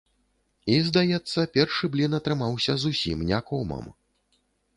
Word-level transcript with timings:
І, 0.75 0.77
здаецца, 0.87 1.39
першы 1.57 1.85
блін 1.97 2.17
атрымаўся 2.19 2.77
зусім 2.85 3.17
не 3.29 3.39
комам. 3.53 3.85